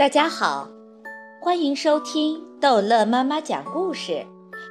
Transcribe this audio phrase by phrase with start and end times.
[0.00, 0.66] 大家好，
[1.42, 4.24] 欢迎收听逗乐妈妈讲故事，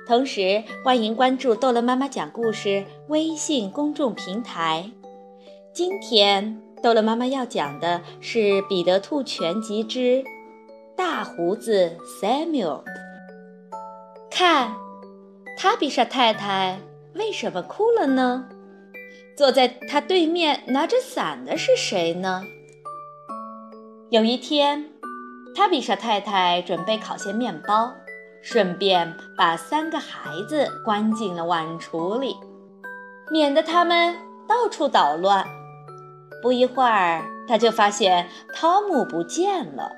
[0.08, 4.90] 同时欢迎关注逗乐妈妈讲故事微信公众平台。
[5.72, 10.23] 今天逗乐妈妈要讲的是《彼得兔全集之
[10.97, 12.82] 大胡子 Samuel》。
[14.32, 14.73] 看，
[15.55, 16.80] 塔比莎太太
[17.14, 18.50] 为什么哭了呢？
[19.38, 22.41] 坐在她对面拿着伞的是谁呢？
[24.09, 24.89] 有一天。
[25.55, 27.94] 塔比莎太太准备烤些面包，
[28.41, 32.35] 顺便把三个孩子关进了碗橱里，
[33.30, 34.16] 免得他们
[34.48, 35.45] 到处捣乱。
[36.41, 39.91] 不一会儿，他就发现汤姆不见了。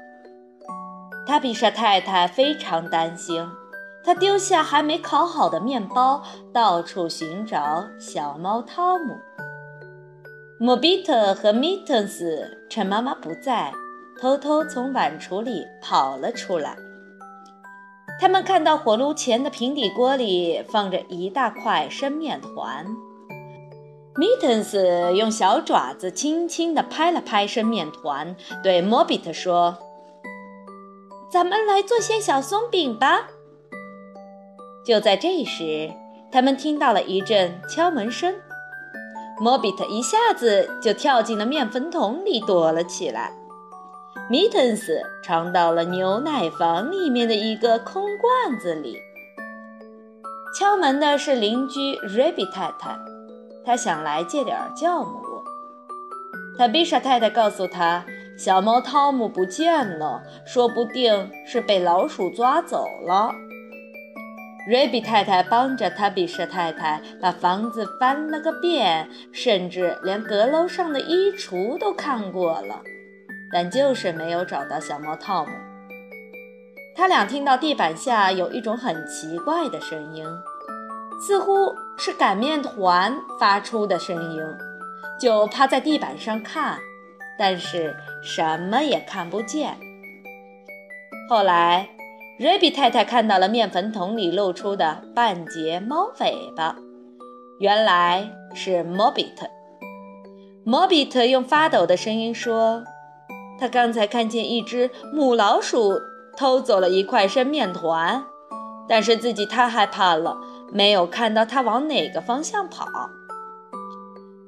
[1.27, 3.48] 塔比莎太太非常担心，
[4.04, 9.16] 她丢下还没烤好的面包，到处寻找小猫汤姆。
[10.60, 13.72] 莫比特和米特斯趁妈妈不在。
[14.22, 16.77] 偷偷从碗橱里跑了出来。
[18.20, 22.86] 他们看到火炉前的平底锅里放着一大块生面团。
[24.16, 29.80] 米特斯用小爪子轻轻地拍了拍生面团，对莫比特说
[31.32, 33.28] ：“咱们来做些小松饼吧。”
[34.85, 35.91] 就在这时，
[36.32, 38.35] 他们听到了一阵敲门声。
[39.40, 43.41] 莫比特一下子就跳进了面粉桶里躲了起来。
[44.30, 48.98] 米特斯藏到了牛奶房里面的一个空罐子里。
[50.58, 52.98] 敲门的是邻居瑞比太太，
[53.66, 55.22] 她想来借点酵母。
[56.58, 58.05] 塔比莎太太告诉他，
[58.38, 63.34] 小猫汤姆不见了，说不定是被老鼠抓走了。
[64.69, 72.81] 瑞比太太帮着塔比莎太太把房子翻了个遍，甚至连阁楼上的衣橱都看过了。
[73.52, 75.47] 但就是没有找到小猫 Tom。
[76.96, 80.25] 他俩听到地板下有一种很奇怪的声音，
[81.19, 84.41] 似乎是擀面团发出的声音，
[85.19, 86.78] 就趴在地板上看，
[87.39, 89.78] 但是什么也看不见。
[91.29, 91.89] 后来，
[92.38, 96.75] 瑞比太太看到了面粉桶里露出的半截猫尾巴，
[97.59, 99.47] 原来是莫比特。
[100.63, 102.83] 莫比特用发抖的声音说。
[103.61, 106.01] 他刚才看见一只母老鼠
[106.35, 108.25] 偷走了一块生面团，
[108.89, 110.35] 但是自己太害怕了，
[110.73, 112.88] 没有看到它往哪个方向跑。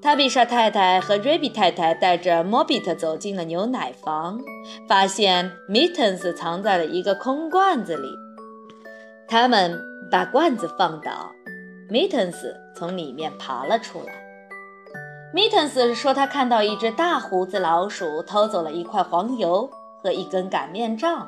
[0.01, 4.39] 塔比莎太太和瑞比太太带着莫比特走进了牛奶房，
[4.89, 8.07] 发现米特斯藏在了一个空罐子里。
[9.27, 9.79] 他们
[10.09, 11.31] 把罐子放倒，
[11.87, 14.32] 米特斯从里面爬了出来。
[15.33, 19.67] 米特斯说：“他看到一只大胡子老鼠偷走了一块黄油
[20.03, 21.27] 和一根擀面杖。”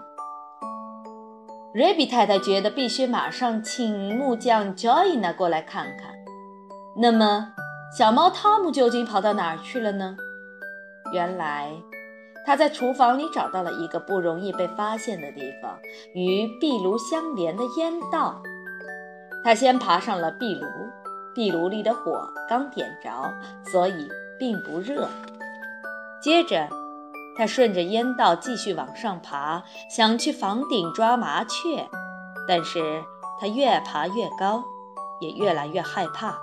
[1.73, 6.13] 瑞比太太觉得必须马上请木匠 Joyna 过来看看。
[6.95, 7.51] 那么，
[7.97, 10.15] 小猫汤姆究竟跑到哪儿去了呢？
[11.11, 11.71] 原来，
[12.45, 15.79] 他在厨房里找到了一个不容易被发现的地方——
[16.13, 18.39] 与壁炉相连的烟道。
[19.43, 20.67] 他先爬上了壁炉。
[21.35, 23.33] 壁炉里的火刚点着，
[23.69, 24.09] 所以
[24.39, 25.07] 并不热。
[26.21, 26.67] 接着，
[27.37, 31.87] 他顺着烟道继续往上爬，想去房顶抓麻雀。
[32.47, 33.03] 但是
[33.39, 34.63] 他越爬越高，
[35.19, 36.37] 也越来越害怕。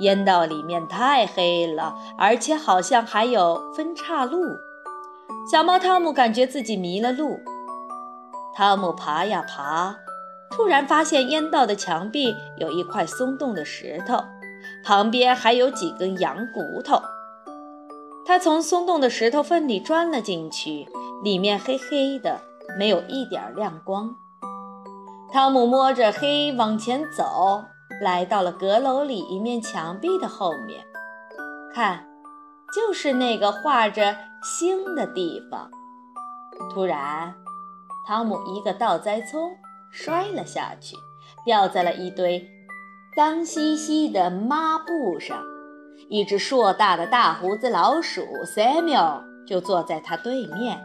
[0.00, 4.40] 烟道里面太黑了，而且好像还有分岔路。
[5.50, 7.40] 小猫汤姆感觉自己迷了路。
[8.54, 9.96] 汤姆爬呀爬。
[10.50, 14.24] 突然发现烟道的墙壁有一块松动的石头，
[14.84, 17.00] 旁边还有几根羊骨头。
[18.26, 20.86] 他从松动的石头缝里钻了进去，
[21.22, 22.40] 里面黑黑的，
[22.78, 24.14] 没有一点亮光。
[25.32, 27.62] 汤姆摸着黑往前走，
[28.00, 30.84] 来到了阁楼里一面墙壁的后面，
[31.74, 32.06] 看，
[32.74, 35.70] 就是那个画着星的地方。
[36.74, 37.34] 突然，
[38.06, 39.50] 汤姆一个倒栽葱。
[39.90, 40.96] 摔了下去，
[41.44, 42.48] 掉在了一堆
[43.16, 45.42] 脏兮兮的抹布上。
[46.08, 48.22] 一只硕大的大胡子老鼠
[48.56, 50.80] Samuel 就坐在他对面。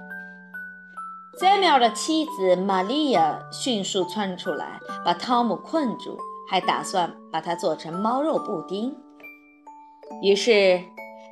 [1.40, 6.18] Samuel 的妻子玛利亚迅速窜出来，把汤姆困住，
[6.50, 8.96] 还打算把它做成猫肉布丁。
[10.22, 10.82] 于是，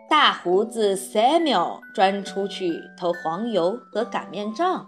[0.10, 4.86] 大胡子 Samuel 钻出去偷黄油和擀面杖。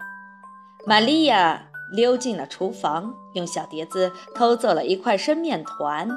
[0.86, 1.66] 玛利亚。
[1.92, 6.08] 溜进了厨房，用小碟子偷走了一块生面团。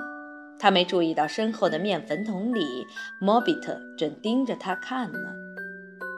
[0.59, 2.87] 他没注意到身后的面粉桶里，
[3.21, 5.19] 莫比特正盯着他看呢。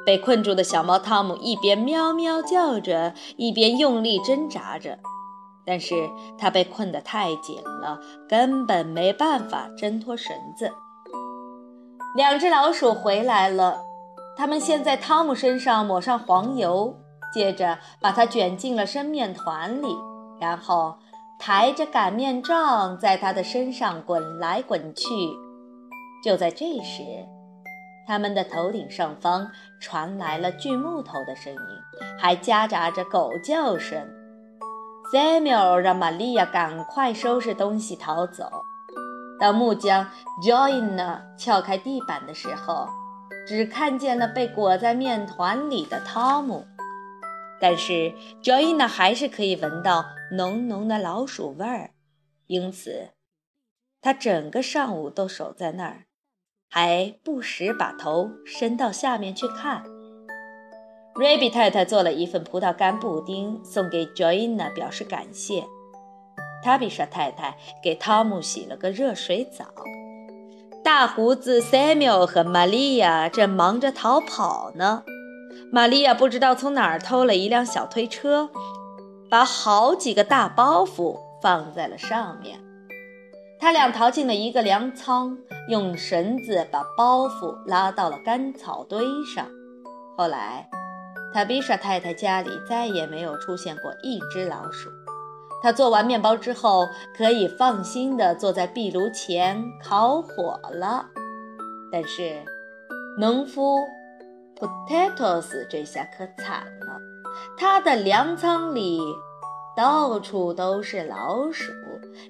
[0.05, 4.97] 被困住的小猫汤姆一边喵喵叫着，一边用力挣扎着，
[5.65, 5.93] 但是
[6.37, 10.71] 它被困得太紧了，根本没办法挣脱绳子。
[12.15, 13.81] 两只老鼠回来了，
[14.35, 16.97] 它们先在汤姆身上抹上黄油，
[17.33, 19.95] 接着把它卷进了生面团里，
[20.39, 20.97] 然后
[21.39, 25.05] 抬着擀面杖在它的身上滚来滚去。
[26.23, 27.03] 就在这时，
[28.07, 29.49] 他们的头顶上方
[29.79, 31.59] 传来了锯木头的声音，
[32.19, 34.01] 还夹杂着狗叫声。
[35.13, 38.49] Samuel 让玛利亚赶快收拾东西逃走。
[39.39, 40.05] 当木匠
[40.43, 42.87] Joanna 撬开地板的时候，
[43.47, 46.65] 只看见了被裹在面团里的汤姆。
[47.61, 51.91] 但是 Joanna 还是可以闻到浓浓的老鼠味儿，
[52.47, 53.09] 因此
[54.01, 56.05] 他整个上午都守在那儿。
[56.71, 59.83] 还不时把头伸到下面去看。
[61.15, 65.65] 瑞比太太做了一份葡萄干布丁送给 Joanna 表示感谢。
[66.63, 69.65] 塔比莎太太给汤姆洗了个热水澡。
[70.83, 75.03] 大胡子 Samuel 和玛利亚正忙着逃跑呢。
[75.71, 78.49] 玛利亚不知道从哪儿偷了一辆小推车，
[79.29, 82.59] 把好几个大包袱放在了上面。
[83.59, 85.37] 他俩逃进了一个粮仓，
[85.67, 89.05] 用绳子把包袱拉到了干草堆
[89.35, 89.45] 上。
[90.17, 90.67] 后来，
[91.33, 94.89] 塔比莎太太家里再也没有出现过一只老鼠。
[95.61, 101.05] 她做完面包之后，可以放心地坐在壁炉前烤火了。
[101.91, 102.41] 但是，
[103.19, 103.77] 农夫
[104.59, 106.99] Potatoes 这下可惨了，
[107.57, 108.99] 他的粮仓里。
[109.77, 111.71] 到处都是老鼠，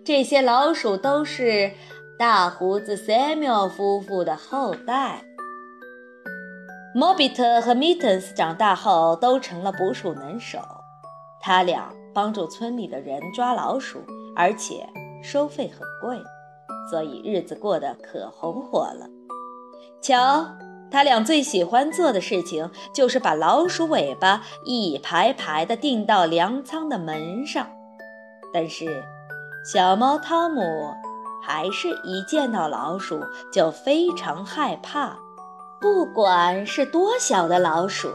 [0.05, 1.71] 这些老鼠都是
[2.19, 5.23] 大胡子 Samuel 夫妇的后代。
[6.93, 10.59] 莫比特和 Mittens 长大后都成了捕鼠能手，
[11.41, 13.97] 他俩帮助村里的人抓老鼠，
[14.35, 14.87] 而且
[15.23, 16.21] 收费很贵，
[16.91, 19.09] 所以日子过得可红火了。
[20.01, 20.45] 瞧。
[20.91, 27.67] 他俩最喜欢做的事情就是把老鼠尾巴一排排地钉到粮仓的门上，
[28.53, 29.03] 但是
[29.71, 30.61] 小猫汤姆
[31.43, 33.21] 还是一见到老鼠
[33.51, 35.17] 就非常害怕，
[35.79, 38.09] 不管是多小的老鼠，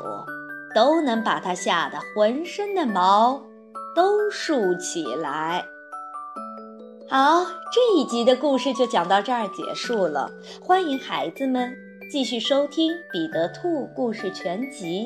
[0.74, 3.40] 都能把它吓得浑身的毛
[3.94, 5.64] 都竖起来。
[7.08, 10.30] 好，这一集的故事就讲到这儿结束了，
[10.60, 11.72] 欢迎孩子们。
[12.08, 15.04] 继续收听《彼得兔故事全集》。